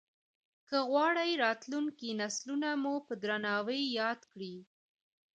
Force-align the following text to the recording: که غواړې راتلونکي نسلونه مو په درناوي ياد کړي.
که 0.67 0.77
غواړې 0.89 1.29
راتلونکي 1.45 2.09
نسلونه 2.21 2.69
مو 2.83 2.93
په 3.07 3.13
درناوي 3.23 3.81
ياد 3.99 4.21
کړي. 4.31 4.55